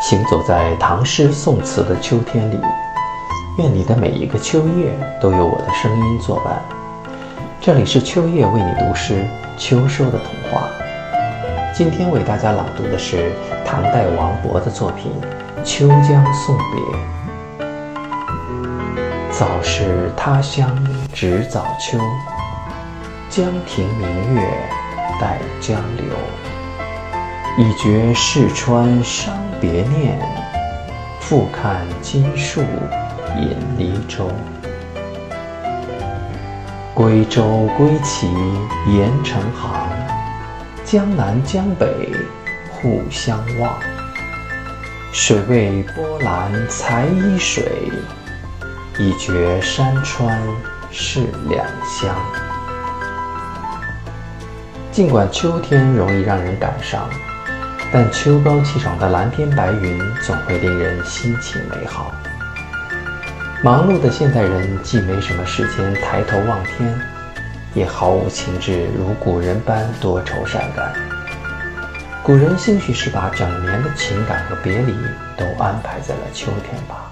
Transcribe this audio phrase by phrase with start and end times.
[0.00, 2.60] 行走在唐诗宋词的秋天里，
[3.58, 6.62] 愿你的每一个秋夜都有我的声音作伴。
[7.60, 9.26] 这里是秋叶为你读诗，
[9.58, 10.68] 秋收的童话。
[11.74, 13.32] 今天为大家朗读的是
[13.66, 15.10] 唐代王勃的作品
[15.64, 16.80] 《秋江送别》。
[19.32, 20.70] 早是他乡
[21.12, 21.98] 值早秋，
[23.28, 24.48] 江亭明月
[25.20, 26.06] 待江流。
[27.60, 30.16] 已觉世川伤别念，
[31.18, 32.60] 复看金树
[33.36, 34.30] 引离舟。
[36.94, 38.28] 归舟归期
[38.86, 39.88] 严城行，
[40.84, 42.14] 江南江北
[42.70, 43.76] 互相望。
[45.10, 47.90] 水为波澜才依水，
[49.00, 50.40] 已觉山川
[50.92, 52.14] 是两乡。
[54.92, 57.10] 尽管秋天容易让人感伤。
[57.90, 62.12] 但秋高气爽的蓝天白云总会令人心情美好。
[63.62, 67.00] 忙碌的现代人既没什么时间抬头望天，
[67.74, 70.92] 也毫无情致如古人般多愁善感。
[72.22, 74.94] 古人兴许是把整年的情感和别离
[75.34, 77.10] 都安排在了秋天吧。